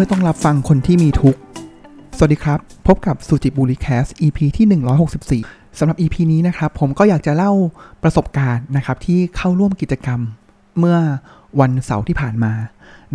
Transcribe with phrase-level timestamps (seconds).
[0.00, 1.40] มื่อต้องรับฟังคนที่มีทุกข์
[2.16, 7.52] สวัสดีครับ พบกับสุจิบุรีแคส EP ที่ 164สำหรับ EP นี้นะครับ ผมก็อยากจะเล่า
[8.02, 10.20] ประสบการณ์นะครับ ที่เข้าร่วมกิจกรรม
[10.78, 10.98] เมื่อ
[11.60, 12.52] วันเสาร์ที่ผ่านมา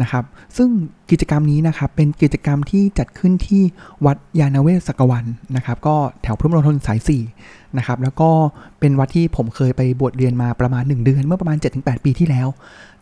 [0.01, 0.23] นะครับ
[0.57, 0.69] ซึ่ง
[1.11, 3.61] กิจกรรมนี้นะครับ เป็นกิจกรรมที่จัดขึ้นที่
[4.05, 5.25] วัดยาณเวศกวัน
[5.55, 6.99] นะครับ ก็แถวพุทธมณฑลสาย
[7.37, 8.29] 4นะครับ แล้วก็
[8.79, 12.47] เป็นวัดที่ผมเคยไปบวชเรียนมาประมาณ 1 เดือน เมื่อประมาณ 7-8 ปีที่แล้ว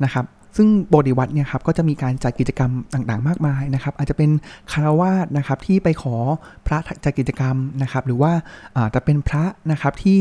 [0.04, 4.30] นะครับ ซึ่งโบสถ์วัดเนี่ยครับก็จะมีการจัดกิจกรรมต่างๆ มากมายนะครับ อาจจะเป็น
[4.72, 6.16] คารวาสนะครับที่ไปขอ
[6.68, 8.32] พระจัดกิจกรรมนะครับ หรือว่า
[8.76, 10.20] อาจะเป็นพระนะครับที่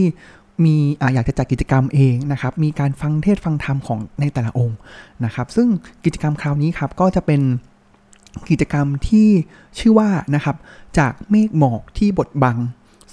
[0.65, 4.79] มีออยากจะจัดกิจกรรมเองนะครับ มีการฟังเทศฟังธรรมของในแต่ละองค์
[5.25, 5.69] นะครับ ซึ่ง
[6.05, 7.41] กิจกรรมคราวนี้ครับก็จะเป็น
[8.51, 9.29] กิจกรรมที่
[9.79, 10.57] ชื่อว่านะครับ
[10.99, 12.59] จากเมฆหมอกที่บดบัง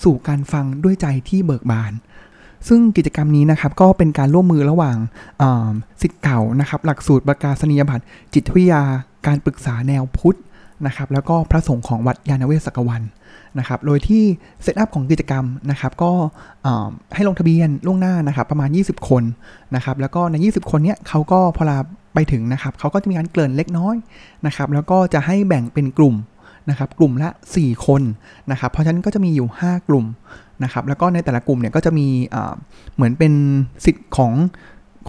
[0.04, 1.92] สู่การฟังด้วยใจที่เบิกบาน
[2.68, 4.98] ซึ่งกิจกรรมนี้นะครับก็เป็นการร่วมมือระหว่าง
[6.02, 8.82] สิทธิ์เก่านะครับ หลักสูตรประกาศนียบัตรจิตวิทยา
[9.28, 10.38] การปรึกษาแนวพุทธ
[10.86, 13.02] นะครับแล้วก็พระสงฆ์ของวัดยานเวศกวัน
[13.60, 14.24] นะครับ โดยที่
[14.64, 16.12] เซตอัพของกิจกรรมนะครับ ก็
[17.16, 19.24] ให้ลงทะเบียนล่วงหน้านะครับ ประมาณ 20 คน
[19.76, 21.78] นะครับ แล้วก็ใน 20 คนเนี้ยเขาก็พอลา
[22.14, 23.96] ไปถึงนะครับเขาก็จะมีการเกริ่นเล็กน้อย
[24.46, 26.16] นะครับ แล้วก็จะให้แบ่งเป็นกลุ่ม
[26.70, 28.02] นะครับ กลุ่มละ 4 คน
[28.52, 30.06] นะครับ เพราะฉะนั้นก็จะมีอยู่ 5 กลุ่ม
[30.64, 32.08] นะครับแล้วก็ในแต่ละกลุ่มเนี่ยก็จะมี
[32.96, 33.34] เหมือนเป็น
[33.86, 34.34] สิทธิ์ของ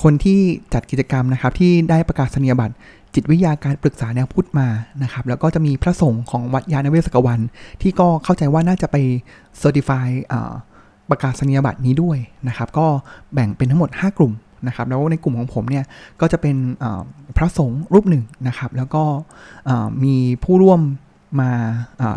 [0.02, 0.40] คนที่
[0.74, 2.74] จัดกิจกรรมนะครับที่ได้ประกาศนียบัตร
[3.14, 4.68] จิตวิทยาการปรึกษาแนวพุทธมา
[5.02, 7.40] นะครับแล้วก็จะมีพระสงฆ์ของวัดยานเวศกวัน
[7.82, 8.96] ที่ก็เข้าใจว่าน่าจะไป
[9.58, 10.06] เซอร์ติฟาย
[11.10, 12.18] ประกาศนียบัตรนี้ด้วย
[12.48, 12.86] นะครับก็
[13.34, 14.32] แบ่งเป็นทั้งหมด 5 กลุ่ม
[14.66, 15.84] นะครับแล้วในกลุ่มของผมเนี่ย
[16.20, 16.56] ก็จะเป็น
[17.36, 19.02] พระสงฆ์รูปหนึ่งนะครับแล้วก็
[20.04, 20.80] มีผู้ร่วม
[21.40, 21.50] มา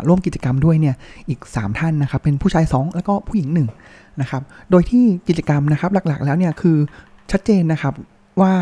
[0.08, 0.94] ร่วมกิจกรรมด้วยเนี่ย
[1.28, 3.48] อีก 3 ท่านนะครับ เป็นผู้ชาย 2 แล้วก็ผู้หญิง
[3.84, 6.76] 1นะครับโดยที่กิจกรรมนะครับหลักๆ แล้วเนี่ยคือ
[7.30, 7.94] ชัดเจนนะครับ
[8.40, 8.52] ว่า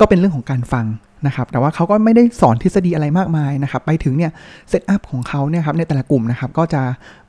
[0.00, 0.86] ก็เป็นเรื่องของการฟัง
[1.26, 4.32] นะครับแต่ว่าเขาก็ไม่ได้สอนทฤษฎีอะไรมากมายนะครับ ไปถึงเนี่ย
[4.68, 6.82] setup ของเขาเนี่ยครับในแต่ละกลุ่มนะครับก็จะ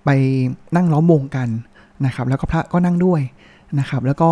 [0.05, 0.09] ไป
[0.75, 1.49] นั่งล้อมวงกัน
[2.05, 3.21] นะครับแล้วก็พระก็นั่งด้วย
[3.79, 4.29] นะครับแล้วก็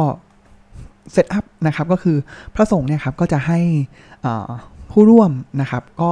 [1.11, 2.17] setup นะครับก็คือ
[2.55, 3.59] พระสงฆ์เนี่ยครับก็จะให้
[4.91, 6.11] ผู้ร่วมนะครับก็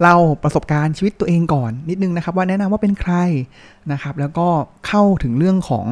[0.00, 3.14] เล่าประสบการณ์ชีวิตตัวเองก่อนนิดนึงนะครับ ว่าแนะนำว่าเป็นใคร
[3.92, 4.48] นะครับ แล้วก็
[4.86, 5.86] เข้าถึงเรื่องของ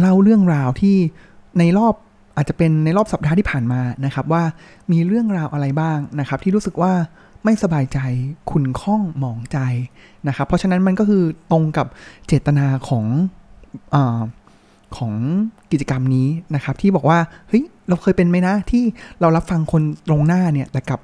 [0.00, 0.96] เล่าเรื่องราวที่
[1.58, 1.94] ในรอบ
[2.36, 4.42] อาจจะเป็นในรอบสัปดาห์ที่ผ่านมานะครับ ว่า
[4.92, 6.92] มีเรื่องราวอะไรบ้างนะครับ ที่รู้สึกว่า
[7.44, 7.98] ไม่สบายใจ
[8.50, 9.58] ขุนข้องหมองใจ
[10.28, 11.22] นะครับ เพราะฉะนั้นมันก็คือ
[11.52, 11.86] ตรงกับ
[12.26, 13.06] เจตนาของ
[13.94, 13.96] อ
[14.96, 15.12] ของ
[15.72, 17.18] กิจกรรมนี้นะครับ ที่บอกว่า
[17.48, 18.84] เฮ้ยเราเคยเป็นไหมนะที่
[19.20, 21.00] เรารับฟังคนตรงหน้าเนี่ยแต่กับ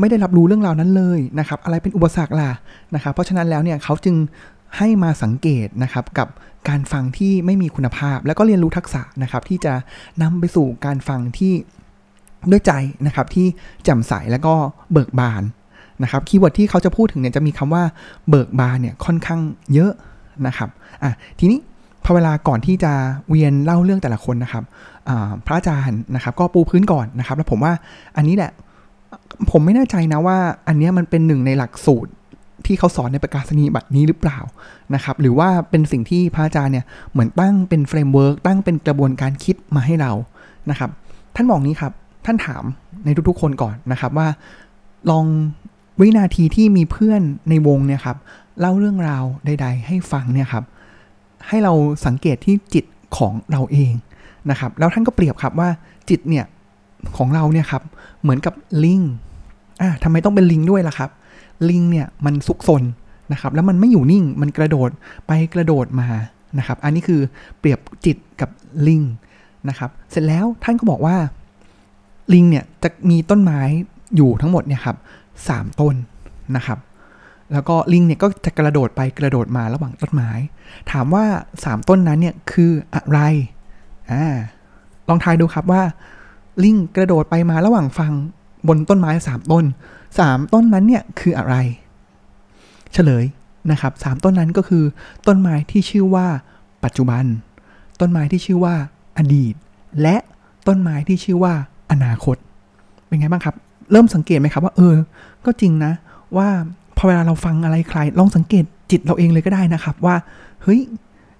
[0.00, 2.50] ไม่ได้รับรู้เรื่องราวนั้นเลยนะครับ อะไรเป็นอุปสรรคล่ะ
[2.94, 4.16] นะครับ เพราะฉะนั้นแล้วเนี่ยเขาจึง
[4.78, 6.28] ให้มาสังเกตนะครับกับ
[6.68, 9.74] การฟังที่ไม่มีคุณภาพ แล้วก็เรียนรู้ทักษะนะครับที่จะ
[10.22, 11.52] นำไปสู่การฟังที่
[12.50, 12.72] ด้วยใจ
[13.06, 13.46] นะครับที่
[13.84, 14.54] แจ่มใสแล้วก็
[14.92, 15.42] เบิกบาน
[16.02, 17.82] นะครับคีย์เวิร์ดที่เขาจะพูดถึงเนี่ยจะมีคำว่า
[18.28, 19.40] เบิกบานเนี่ยค่อนข้าง
[19.74, 19.92] เยอะ
[20.46, 20.68] นะครับ
[21.02, 21.58] อะทีนี้
[22.04, 22.92] พอเวลาก่อนที่จะ
[23.28, 24.64] เวียนเล่าเรื่องแต่ละคนนะครับ
[25.46, 27.72] พระอาจารย์นะครับ ก็ปูพื้นก่อนนะครับ แล้วผมว่า
[28.16, 28.52] อันนี้แหละ
[29.50, 30.38] ผมไม่แน่ใจนะว่า
[30.68, 32.10] อันนี้มันเป็นหนึ่งในหลักสูตร
[32.66, 34.38] ที่เขาสอนในประกาศนียบัตรนี้หรือเปล่า
[34.94, 40.12] นะครับ หรือว่าเป็นสิ่งที่พระอาจารย์เนี่ยเหมือนตั้งเป็น framework ตั้งเป็นกระบวนการคิดมาให้เรา
[40.70, 40.90] นะครับ
[41.34, 41.92] ท่านบอกนี้ครับ
[42.26, 42.64] ท่านถาม
[43.04, 44.28] ในทุกๆคนก่อนนะครับว่า
[45.10, 45.26] ลอง
[46.00, 48.16] วินาทีที่มีเพื่อนในวงเนี่ยครับ
[48.60, 50.64] เล่าเรื่องราวใด ๆ ให้ฟังเนี่ยครับ
[51.48, 51.72] ให้เรา
[52.06, 52.84] สังเกตที่จิต
[53.16, 53.92] ของเราเอง
[54.50, 55.68] นะครับ แล้วท่านก็เปรียบครับว่า
[56.10, 56.44] จิตเนี่ย
[57.16, 57.82] ของเราเนี่ยครับ
[58.22, 58.54] เหมือนกับ
[58.84, 59.00] ลิง
[59.82, 61.10] อะทำไมต้องเป็นลิงด้วยล่ะครับ
[61.70, 62.82] ลิงเนี่ยมันซุกซน
[63.32, 64.90] นะครับ แล้วมันไม่อยู่นิ่ง มันกระโดด
[65.26, 66.08] ไปกระโดดมา
[66.58, 67.20] นะครับ อันนี้คือ
[67.58, 68.50] เปรียบจิตกับ
[68.86, 69.02] ลิง
[69.68, 71.16] นะครับ เสร็จแล้วท่านก็บอกว่า
[72.32, 73.60] ลิงเนี่ยจะมีต้นไม้
[74.16, 74.96] อยู่ทั้งหมดเนี่ยครับ
[75.48, 75.94] สามต้น
[76.56, 76.78] นะครับ
[77.52, 80.30] แล้วก็ลิงเนี่ยก็จะกระโดดไปกระโดดมาระหว่างต้นไม้
[80.90, 81.24] ถามว่า
[81.64, 83.18] สามต้นนั้นเนี่ยคืออะไร
[84.12, 84.36] อ่า
[85.08, 85.82] ลองทายดูครับว่า
[86.64, 88.12] ลิงกระโดดไปมาระหว่างฟัง
[88.68, 89.64] บนต้นไม้สามต้น
[90.18, 91.54] สามต้นนั้นเนี่ยคืออะไร
[92.92, 93.24] เฉลย
[93.70, 94.84] นะครับสามต้นนั้นก็คือ
[95.26, 96.26] ต้นไม้ที่ชื่อว่า
[96.84, 97.24] ปัจจุบัน
[98.00, 98.74] ต้นไม้ที่ชื่อว่า
[99.18, 99.54] อดีต
[100.02, 100.16] และ
[100.68, 101.54] ต้นไม้ที่ชื่อว่า
[101.92, 102.36] อนาคต
[103.06, 103.54] เป็นไงบ้างครับ
[103.92, 104.94] เริ่มสังเกตไหมครับว่า เออ
[105.44, 105.92] ก็จริงนะ
[106.36, 106.48] ว่า
[106.96, 110.16] พอเวลาเราฟังอะไรใครลองสังเกตจิตเราเองเลยก็ได้นะครับว่า
[110.62, 110.80] เฮ้ย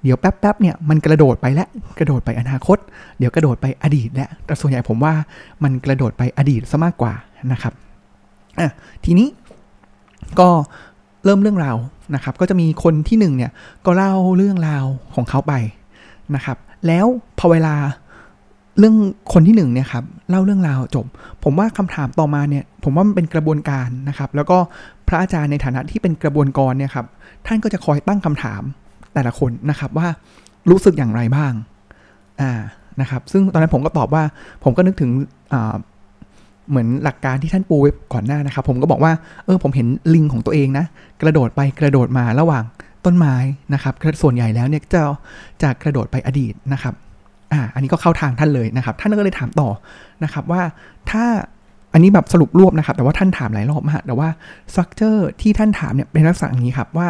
[0.03, 1.69] เดี๋ยวแป๊บๆเนี่ยมันกระโดดไปแล้ว
[1.99, 2.79] กระโดดไปอนาคต
[3.19, 5.15] เดี๋ยวกระโดดไปอดีตและแต่ส่วนใหญ่ผมว่า
[5.63, 7.15] มันกระโดดไปอดีตซะมากกว่า
[7.53, 7.73] นะครับ
[8.61, 8.71] อะ
[9.05, 9.29] ทีนี้
[10.41, 10.49] ก็
[11.25, 11.77] เริ่มเรื่องราว
[12.15, 13.51] นะครับ ก็จะมีคนที่หนึ่งเนี่ย
[13.87, 14.85] ก็เล่าเรื่องราว
[15.15, 15.53] ของเขาไป
[16.35, 16.57] นะครับ
[16.87, 17.07] แล้ว
[17.39, 17.75] พอเวลา
[18.79, 18.97] เรื่อง
[19.33, 21.07] คนที่หนึ่งเนี่ยครับเล่าเรื่องราวจบ
[21.45, 24.59] ผมว่าคำถามต่อมาเนี่ยผมว่ามันเป็นกระบวนการนะครับ แล้วก็
[25.09, 27.07] พระอาจารย์ในฐานะที่เป็นกระบวนกรเนี่ยครับ
[27.47, 28.63] ท่านก็จะคอยตั้งคำถาม
[29.15, 30.09] แต่ละคนนะครับว่า
[30.71, 31.53] รู้สึกอย่างไรบ้าง
[32.41, 32.53] อ่า
[33.01, 34.23] นะครับซึ่งตอนนั้นผมก็ตอบว่า
[34.65, 35.11] ผมก็นึกถึง
[36.71, 39.13] เหมือนหลักการที่ท่านปูไว้ก่อนหน้านะครับ ผมก็บอกว่า
[39.45, 40.85] เออผมเห็นลิงของตัวเองนะ
[41.23, 42.65] กระโดดไปกระโดดมาระหว่าง
[43.05, 43.35] ต้นไม้
[43.75, 45.03] นะครับส่วนใหญ่แล้วเนี่ยจะ
[45.63, 46.95] จะกระโดดไปอดีตนะครับ
[47.53, 49.69] อ่าอันนี้ก็เข้าทางท่านเลยนะครับ ท่านก็เลยถามต่อ
[50.25, 50.63] นะครับว่า
[51.11, 51.25] ถ้า
[51.93, 54.29] อันนี้แบบสรุปรวบนะครับ แต่ว่าท่านถามหลายรอบมากแต่ว่า
[54.73, 57.09] สตรัคเจอร์ที่ท่านถามเนี่ยเป็นลักษณะนี้ครับว่า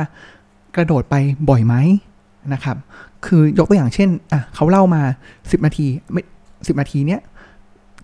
[0.76, 1.14] กระโดดไป
[1.48, 1.74] บ่อยไหม
[2.52, 2.76] นะครับ
[3.26, 5.02] คือยกตัวอย่างเช่นอะเขาเล่ามา
[5.36, 6.22] 10 นาทีไม่
[6.66, 7.20] สินาทีเนี้ย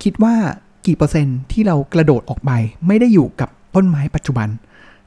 [0.03, 0.35] คิดว่า
[0.87, 2.51] กี่เปอร์เซ็นต์ที่เรากระโดดออกไป
[2.87, 4.49] ไม่ได้อยู่กับต้นไม้ปัจจุบัน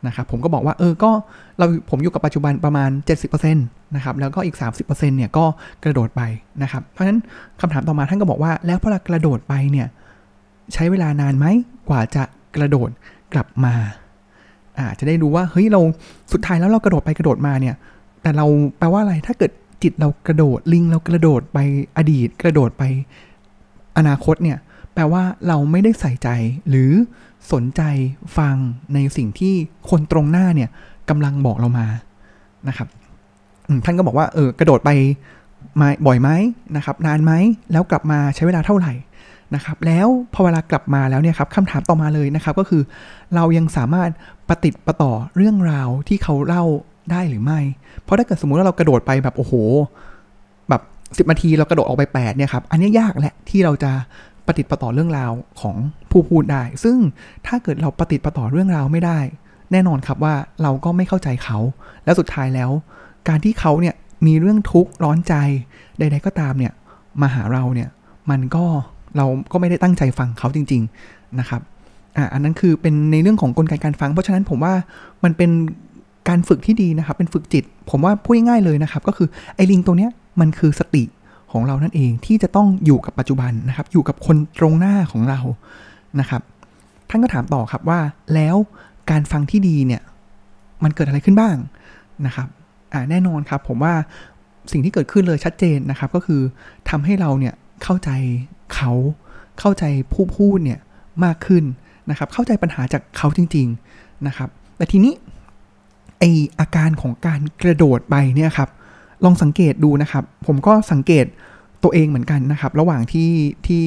[0.08, 1.12] นะครับผมก็บอกว่าเออก็
[1.58, 2.90] เราผมอยู่กับปัจจุบันประมาณ
[3.28, 5.46] 70%นะครับแล้วก็อีก 30%เนี่ยก็
[5.84, 6.22] กระโดดไป
[6.62, 7.20] นะครับเพราะฉะนั้น
[7.62, 9.88] คำถามต่อมาท่านก็บอกว่าแล้วพอเรากระโดดไปเนี่ย
[10.74, 11.46] ใช้เวลานานไหม
[11.90, 12.24] กว่าจะ
[12.56, 12.90] กระโดด
[13.34, 13.74] กลับมา
[14.78, 15.82] อ่าจะได้รู้ว่าเฮ้ยเรา
[16.32, 17.76] สุดท้ายแล้วเรากระโดดไปกระโดดมาเนี่ย
[18.22, 18.46] แต่เรา
[18.78, 19.52] แปลว่าอะไรถ้าเกิด
[19.84, 21.60] จิตเรากระโดดลิงเรากระโดดไป
[21.98, 22.84] อดีต กระโดดไป
[23.98, 24.58] อนาคตเนี่ย
[24.94, 26.30] แปลว่าเราไม่ได้ใส่ใจ
[26.70, 26.92] หรือ
[27.54, 27.82] สนใจ
[28.38, 28.56] ฟัง
[28.94, 29.54] ในสิ่งที่
[29.90, 30.70] คนตรงหน้าเนี่ย
[31.10, 31.88] กำลังบอกเรามา
[32.68, 32.88] นะครับ
[33.86, 34.90] ท่านก็บอกว่าเออกระโดดไป
[35.82, 36.30] มาบ่อยไหม
[36.76, 37.34] นะครับ นานไหม
[37.72, 38.94] แล้วกลับมาใช้เวลาเท่าไหร่
[39.56, 42.82] นะครับแล้วพอเวลากลับมาแล้วเนี่ยครับคำถามต่อมาเลยนะครับก็คือ
[43.36, 44.10] เรายังสามารถ
[44.50, 46.64] ปฏิติประต่อเรื่องราวที่เขาเล่า
[47.12, 47.60] ได้หรือไม่
[48.04, 49.54] เพราะถ้าเกิดสมมุติว่าเรากระโดดไปแบบโอ้โห
[50.70, 50.82] แบบ
[51.18, 53.92] สิบนาทีเรากระโดดออกไปแปดเนี่ยครับอันนี้ยากแหละที่เราจะ
[54.48, 55.32] ปฏิติประต่อเรื่องราว
[55.62, 55.76] ของ
[56.12, 56.98] ผู้พูดได้ ซึ่ง
[57.48, 59.20] ถ้าเกิดเราปฏิติประต่อเรื่องราวไม่ได้
[59.72, 61.58] แน่นอนครับว่าเราก็ไม่เข้าใจเขา
[62.06, 62.70] แล้วสุดท้ายแล้ว
[63.28, 63.96] การที่เขาเนี่ย
[64.26, 65.34] มีเรื่องทุกข์ร้อนใจ
[66.00, 66.74] ใด ๆก็ตามเนี่ย
[67.22, 67.90] มาหาเราเนี่ย
[68.30, 68.66] มันก็
[69.18, 71.62] เราก็ไม่ได้ตั้งใจฟังเขาจริง ๆนะครับ
[72.18, 74.74] อ่าอันนั้นคือเป็นในเรื่องของกลไกการฟัง เพราะฉะนั้นผมว่า
[75.24, 75.52] มันเป็น
[76.30, 81.04] การฝึกที่ดีนะครับ เป็นฝึกจิต ผมว่าพูดง่ายๆเลยนะครับ ก็คือไอ้ลิงตัวเนี้ยมันคือสติ
[81.52, 85.40] ของเรานั่นเองที่จะต้องอยู่กับปัจจุบันนะครับ อยู่กับคนตรงหน้าของเรา
[86.20, 86.42] นะครับ
[87.10, 88.00] ท่านก็ถามต่อครับว่า
[88.34, 88.56] แล้ว
[89.12, 90.02] การฟังที่ดีเนี่ย
[90.84, 91.56] มันเกิดอะไรขึ้นบ้าง
[92.26, 92.48] นะครับ
[92.94, 93.94] อ่าแน่นอนครับ ผมว่า
[94.72, 96.42] สิ่งที่เกิดขึ้นเลยชัดเจนนะครับ ก็คือ
[96.90, 97.54] ทำให้เราเนี่ย
[97.84, 98.10] เข้าใจ
[98.76, 98.92] เขา
[99.60, 99.84] เข้าใจ
[100.14, 100.80] ผู้พูดเนี่ย
[101.24, 101.64] มากขึ้น
[102.10, 103.68] นะครับ เข้าใจปัญหาจากเขาจริง
[103.98, 105.14] ๆนะครับ แต่ทีนี้
[106.20, 106.24] ไอ
[106.60, 108.70] อาการของการกระโดดไปเนี่ยครับ
[109.24, 111.26] ลองสังเกตดูนะครับ ผมก็สังเกต
[111.84, 113.32] ตัวเองเหมือนกันนะครับ ระหว่างที่
[113.68, 113.86] ที่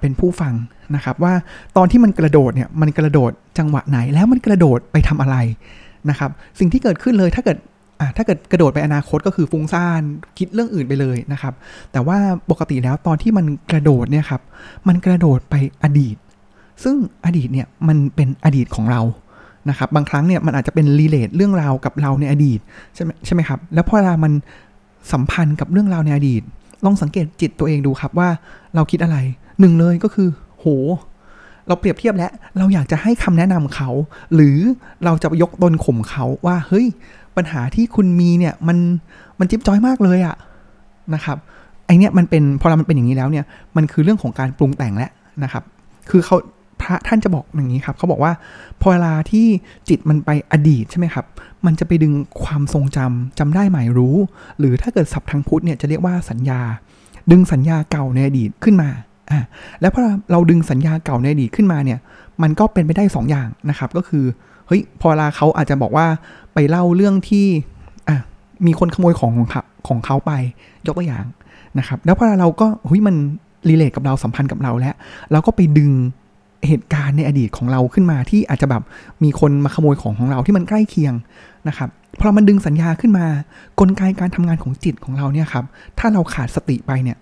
[0.00, 0.54] เป็นผู้ฟัง
[0.94, 1.34] นะครับ ว่า
[1.76, 5.36] ตอนที่มันกระโดดเนี่ยมันกระโดดจังหวะไหนแล้วมันกระโดดไปทำอะไร
[6.10, 7.58] นะครับ สิ่งที่เกิดขึ้นเลยถ้าเกิด
[8.16, 10.02] ถ้าเกิดกระโดดไปอนาคตก็คือฟุ้งซ่าน
[10.38, 11.54] คิดเรื่องอื่นไปเลยนะครับ
[11.92, 12.18] แต่ว่า
[12.50, 14.40] ปกติแล้วตอนที่มันกระโดดเนี่ยครับ
[14.88, 16.16] มันกระโดดไปอดีต
[16.82, 19.00] ซึ่งอดีตเนี่ยมันเป็นอดีตของเรา
[19.68, 22.60] นะครับบางครั้งเนี่ยมันอาจจะเป็นรีเลทเรื่องราวกับเราในอดีต
[22.94, 24.32] ใช่ไหมใช่ไหมครับ แล้วพอเวลามัน
[25.12, 26.42] สัมพันธ์กับเรื่องราวในอดีต
[26.84, 28.28] ลองสังเกตจิตตัวเองดูครับว่า
[28.74, 29.16] เราคิดอะไร
[29.60, 30.66] หนึ่งเลยก็คือ โห
[31.66, 33.90] เราเปรียบเทียบแล้วเราอยากจะให้คำแนะนำเขา
[34.34, 34.58] หรือ
[35.04, 36.86] เราจะยกตนข่มเขาว่าเฮ้ย
[37.36, 38.78] ปัญหาที่คุณมีเนี่ยมัน
[39.38, 40.36] มันจิ๊บจอยมากเลยอะ
[41.14, 41.38] นะครับ
[41.86, 43.44] ไอเนี้ยมันเป็นพอเรามันเป็นอย่างนี้แล้วเนี่ย
[43.76, 45.10] มันคือเรื่องของการปรุงแต่งแล้ว
[45.42, 45.62] นะครับ
[46.10, 46.36] คือเขา
[46.80, 48.32] พระท่านจะบอกอย่างนี้ครับเขาบอกว่า
[48.80, 49.46] พอเวลาที่
[49.88, 51.26] จิตมันไปอดีตใช่ไหมครับ
[51.66, 54.16] มันจะไปดึงความทรงจำจำได้หมายรู้
[54.58, 56.60] หรือถ้าเกิดศัพท์ทางพุทธเนี่ยจะเรียกว่าสัญญา
[57.30, 58.90] ดึงสัญญาเก่าในอดีตขึ้นมา
[59.30, 59.40] อ่า
[59.80, 60.00] แล้วพอ
[60.32, 61.98] เราดึงสัญญาเก่าในอดีตขึ้นมาเนี่ย
[62.42, 64.24] มันก็เป็นไปได้ 2ออย่างนะครับ ก็คือ
[64.66, 66.06] เฮ้ยพอเวลาเขาอาจจะบอกว่า
[66.54, 67.46] ไปเล่าเรื่องที่
[68.08, 68.16] อะ
[68.66, 70.32] มีคนขโมยของของเขาของเขาไป
[70.86, 71.26] ยกตัวอย่าง
[71.78, 73.16] นะครับ แล้วพอเราก็เฮ้ยมัน
[73.68, 74.94] รีเลทกับเราสัมพันธ์กับเราแล้ว
[75.32, 75.92] เราก็ไปดึง
[76.66, 78.82] เหตุการณ์ในอดีตของเราขึ้นมาที่อาจจะแบบ
[79.24, 81.14] มีคนมาขโมยของของเราที่มันใกล้เคียง
[81.68, 81.88] นะครับ
[82.20, 83.26] พอมันดึงสัญญาขึ้นมา
[83.80, 85.64] กลไกการทำงานของจิตของเราเนี่ยครับ
[85.98, 87.16] ถ้าเราขาดสติไปเนี่ย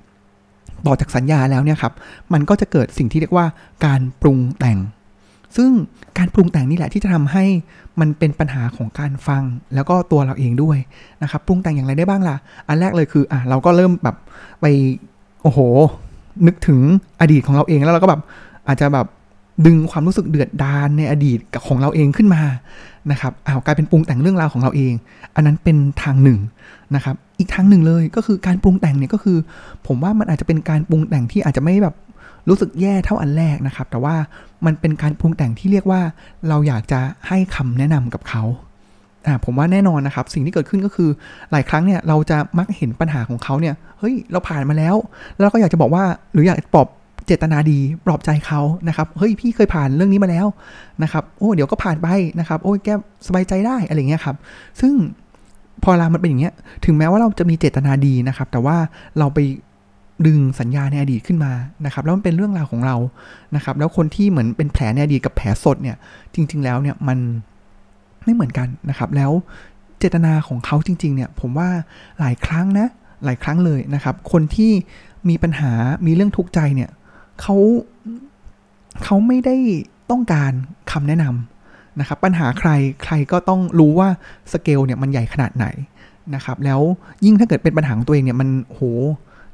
[0.87, 1.93] ต่อจากสัญญาแล้วเนี่ยครับ
[2.33, 3.47] มันก็จะเกิดสิ่งที่เรียกว่า
[3.87, 4.79] การปรุงแต่ง
[5.57, 5.71] ซึ่ง
[6.19, 7.45] การปรุงแต่งนี่แหละที่จะทำให้
[8.01, 9.43] มันเป็นปัญหาของการฟัง
[9.75, 10.79] แล้วก็ตัวเราเองด้วย
[11.23, 12.37] นะครับ ปรุงแต่งอย่างไรได้บ้างล่ะ
[12.69, 14.17] อันแรกเลยคืออะเราก็เริ่มแบบ
[14.61, 14.67] ไป
[15.43, 15.59] โอ้โห
[16.47, 16.81] นึกถึง
[17.21, 18.21] อดีตของเราเองแล้วเราก็แบบ
[18.67, 19.07] อาจจะแบบ
[19.67, 22.43] ดึงความรู้สึกเดือดดาลในอดีตกับของเราเองขึ้นมา
[23.11, 24.93] นะครับอ้าวกลายเป็นปรุงแต่งเรื่องราวของเราเอง
[25.35, 26.39] อันนั้นเป็นทางหนึ่ง
[26.95, 29.39] นะครับ อีกทางหนึ่งเลยก็คือการปรุงแต่งเนี่ยก็คือ
[29.87, 31.95] ผมว่ามันอาจจะเป็นการปรุงแต่งที่อาจจะไม่แบบ
[32.49, 34.15] รู้สึกแย่เท่าอันแรกนะครับ แต่ว่า
[34.67, 36.01] มันเป็นการปรุงแต่งที่เรียกว่า
[36.49, 38.43] เราอยากจะให้คำแนะนำกับเขา
[39.27, 41.11] อ่าผมว่าแน่นอนนะครับ สิ่งที่เกิดขึ้นก็คือ
[41.51, 44.97] หลายครั้งเนี่ยเราจะมักเห็นปัญหาของเขาเนี่ยเฮ้ยเราผ่านมาแล้ว
[45.35, 46.89] แล้วก็อยากจะบอกว่าหรืออยากปลอบ
[47.29, 50.47] เจตนาดีปลอบใจเขานะครับเฮ้ยพี่เคยผ่านเรื่องนี้มาแล้ว
[51.03, 52.09] นะครับโอ้เดี๋ยวก็ผ่านไป
[52.39, 52.89] นะครับโอ้ยแก
[53.27, 54.37] สบายใจได้อะไรเงี้ยครับ
[54.81, 54.95] ซึ่ง
[55.83, 56.55] พอเวลามันเป็นอย่างเงี้ย
[56.85, 58.77] ถึงแม้ว่าเราจะมีเจตนาดีนะครับ แต่ว่า
[59.19, 59.39] เราไป
[60.27, 61.53] ดึงสัญญาในอดีตขึ้นมา
[61.85, 62.97] นะครับ แล้วมันเป็นเรื่องราวของเรา
[63.57, 65.97] นะครับ แล้วคนที่เหมือนเป็นแผลในอดีตกับแผลสดเนี่ย
[66.35, 67.19] จริง ๆ แล้วเนี่ยมัน
[68.25, 69.31] ไม่เหมือนกันนะครับ แล้ว
[69.99, 71.69] เจตนาของเขาจริง ๆ เนี่ย ผมว่า
[72.19, 72.89] หลายครั้งนะ
[73.25, 74.73] หลายครั้งเลยนะครับ คนที่
[75.29, 75.73] มีปัญหา
[76.07, 76.91] มีเรื่องทุกข์ใจเนี่ย
[77.41, 77.57] เขา
[79.05, 79.57] เขาไม่ได้
[80.11, 80.53] ต้องการ
[80.93, 82.71] คำแนะนำนะครับปัญหาใคร
[83.05, 84.09] ใครก็ต้องรู้ว่า
[84.53, 85.67] สเกลเนี่ยมันใหญ่ขนาดไหน
[86.35, 86.81] นะครับแล้ว
[87.25, 88.81] ยิ่งถ้าเกิดเป็นปัญหาของตัวเองเนี่ยมันโห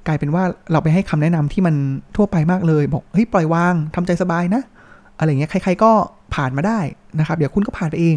[0.06, 1.74] กลายเป็นว่าเราไปให้คำแนะนำที่มัน
[2.16, 4.62] ทั่วไปมากเลย บอกเฮ้ยปล่อยวางทำใจสบายนะ
[5.18, 5.92] อะไรเงี้ยใคร ๆก็
[6.34, 6.78] ผ่านมาได้
[7.18, 8.16] นะครับ เดี๋ยวคุณก็ผ่านไปเอง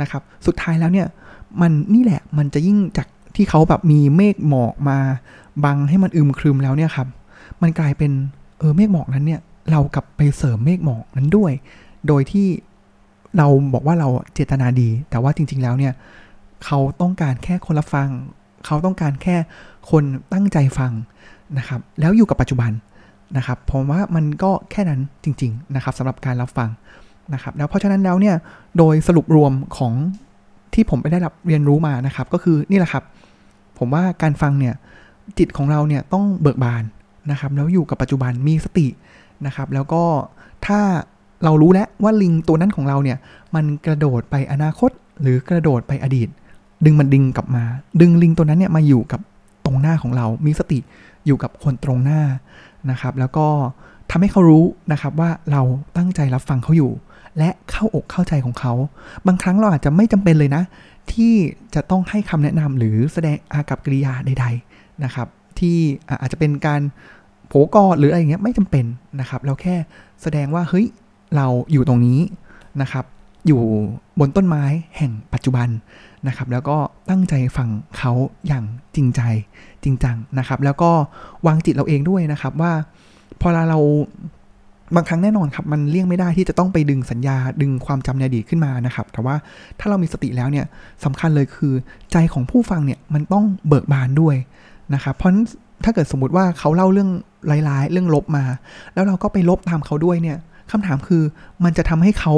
[0.00, 1.06] นะครับ สุดท้ายแล้วเนี่ย
[1.60, 4.98] มันนี่แหละมันจะยิ่งจากที่เขาแบบมีเมฆหมอกมา
[5.64, 7.08] บังให้มันอึมครึมแล้วเนี่ยครับ
[7.62, 8.12] มันกลายเป็น
[8.58, 11.52] เออเมฆหมอกนั้นเนี่ยเรากลับไปเสริมเมฆหมอกนั้นด้วย
[12.08, 12.46] โดยที่
[13.36, 15.92] เราบอกว่าเราเจตนาดี แต่ว่าจริง ๆ แล้วเนี่ย
[16.64, 18.08] เขาต้องการแค่คนรับฟัง
[18.66, 19.36] เขาต้องการแค่
[19.90, 20.92] คนตั้งใจฟัง
[21.58, 22.70] นะครับ แล้วอยู่กับปัจจุบัน
[23.36, 26.70] นะครับผมว่ามันก็แค่นั้นจริง ๆ นะครับสำหรับการรับฟัง
[27.34, 28.36] นะครับ แล้วเพราะฉะนั้นแล้วเนี่ย
[28.78, 29.92] โดยสรุปรวมของ
[30.74, 33.04] ที่ผมไปได้รับเรียนรู้มานะครับ ก็คือนี่แหละครับ
[33.78, 34.74] ผมว่าการฟังเนี่ย
[35.38, 36.82] จิตของเราเนี่ยต้องเบิกบาน
[37.30, 38.86] นะครับ แล้วอยู่กับปัจจุบันมีสติ
[39.46, 40.02] นะครับ แล้วก็
[40.66, 40.80] ถ้า
[41.44, 43.18] เรารู้แล้วว่าลิงตัวนั้นของเราเนี่ย
[43.54, 44.90] มันกระโดดไปอนาคต
[45.22, 46.28] หรือกระโดดไปอดีต
[46.84, 47.64] ดึงมันดึงกลับมา
[48.00, 49.20] ดึงลิงตัวนั้นเนี่ยมาอยู่กับ
[49.64, 50.78] ตรงหน้าของเรา มีสติ
[51.26, 52.20] อยู่กับคนตรงหน้า
[52.90, 53.46] นะครับ แล้วก็
[54.10, 55.62] ทำให้เขารู้นะครับว่าเรา
[55.96, 56.92] ตั้งใจรับฟังเขาอยู่
[57.38, 58.72] และเข้าอกเข้าใจของเขา
[59.26, 60.62] บางครั้งเราอาจจะไม่จำเป็นเลยนะ
[61.12, 61.34] ที่
[61.74, 65.28] จะต้องให้คำแนะนำหรือแสดงอากับกิริยาใด ๆนะครับ
[65.58, 65.76] ที่
[66.20, 66.80] อาจจะเป็นการ
[67.48, 68.84] โผกอหรืออะไรเงี้ยไม่จำเป็น
[69.20, 69.74] นะครับ เราแค่
[70.22, 70.86] แสดงว่าเฮ้ย
[71.36, 72.18] เราอยู่ตรงนี้
[72.82, 73.04] นะครับ
[73.46, 73.62] อยู่
[74.20, 74.64] บนต้นไม้
[74.96, 75.68] แห่งปัจจุบัน
[76.28, 76.76] นะครับ แล้วก็
[77.10, 78.12] ตั้งใจฟังเขา
[78.46, 79.20] อย่างจริงใจ
[79.82, 80.90] จริงจังนะครับ แล้วก็
[81.46, 82.72] วางจิตเราเองด้วยนะครับว่า
[83.40, 83.78] พอเรา
[84.94, 89.34] บางครั้งแน่นอนครับ มันเลี่ยงไม่ได้ที่จะต้องไปดึงสัญญาดึงความจำในอดีตขึ้นมานะครับ แต่ว่า
[89.78, 90.66] ถ้าเรามีสติแล้วเนี่ย
[91.04, 91.72] สำคัญเลยคือ
[92.12, 94.36] ใจของผู้ฟังเนี่ยมันต้องเบิกบานด้วย
[94.94, 95.32] นะครับ เพราะ
[95.84, 97.10] ถ้าเกิดสมมติว่าเขาเล่าเรื่อง
[97.68, 98.44] ร้ายๆ เรื่องลบมา
[98.94, 100.38] แล้วเราก็ไปลบตามเขาด้วยเนี่ย
[100.70, 101.22] คำถามคือ
[101.64, 102.34] มันจะทำให้เขา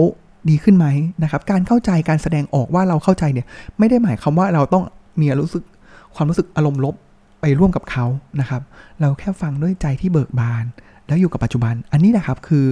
[0.51, 0.87] ดีขึ้นไหม
[1.23, 3.47] นะครับ การเข้าใจการแสดงออกว่าเราเข้าใจเนี่ย
[3.79, 4.85] ไม่ได้หมายความว่าเราต้อง
[5.21, 5.65] มีรู้สึก
[6.15, 6.95] ความรู้สึกอารมณ์ลบ
[7.41, 8.07] ไปร่วมกับเขา
[8.41, 8.63] นะครับ
[9.01, 10.65] เราแค่ฟังด้วยใจที่เบิกบาน
[11.07, 12.65] แล้วอยู่กับปัจจุบัน อันนี้นะครับคือ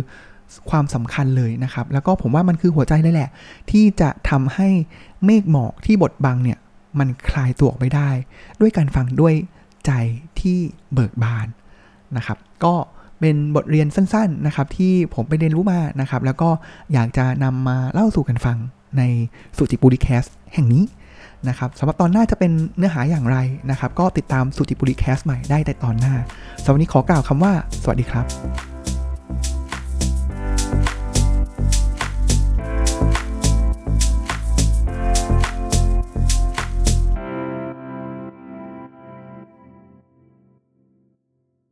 [0.71, 3.31] ความสำคัญเลยนะครับ แล้วก็ผมว่ามันคือหัวใจเลยแหละ
[3.71, 4.69] ที่จะทำให้
[5.25, 6.59] เมฆหมอกที่บดบังเนี่ย
[6.99, 8.11] มันคลายตัวออกไปได้
[8.61, 9.35] ด้วยการฟังด้วย
[9.87, 9.93] ใจ
[10.41, 10.59] ที่
[10.95, 11.47] เบิกบาน
[12.17, 12.75] นะครับ ก็
[13.21, 16.49] เป็นบทเรียนสั้นๆนะครับ ที่ผมไปเรียนรู้มานะครับ แล้วก็
[16.93, 18.59] อยากจะนำมาเล่าสู่กันฟัง
[18.99, 19.03] ใน
[19.57, 20.25] สุจิบุรีแคส
[20.55, 20.85] แห่งนี้
[21.49, 23.39] นะครับสำหรับตอนหน้าจะเป็นเนื้อหาอย่างไร
[23.71, 26.15] นะครับ ก็ติดตามสุจิบุรีแคสใหม่ได้ในตอนหน้า
[26.63, 27.53] สำหรับวันนี้ขอกล่าวคำว่า
[27.83, 28.76] สวัสดีครับ